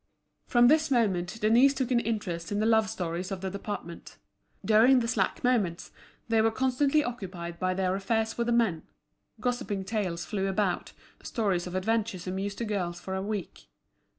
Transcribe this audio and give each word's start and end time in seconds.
From 0.47 0.67
this 0.67 0.89
moment 0.89 1.37
Denise 1.39 1.75
took 1.75 1.91
an 1.91 1.99
interest 1.99 2.51
in 2.51 2.57
the 2.57 2.65
love 2.65 2.89
stories 2.89 3.29
of 3.31 3.41
the 3.41 3.51
department. 3.51 4.17
During 4.65 4.99
the 4.99 5.07
slack 5.07 5.43
moments 5.43 5.91
they 6.27 6.41
were 6.41 6.49
constantly 6.49 7.03
occupied 7.03 7.59
by 7.59 7.75
their 7.75 7.93
affairs 7.93 8.35
with 8.35 8.47
the 8.47 8.51
men. 8.53 8.81
Gossiping 9.39 9.85
tales 9.85 10.25
flew 10.25 10.47
about, 10.47 10.93
stories 11.21 11.67
of 11.67 11.75
adventures 11.75 12.25
amused 12.25 12.57
the 12.57 12.65
girls 12.65 12.99
for 12.99 13.13
a 13.13 13.21
week. 13.21 13.67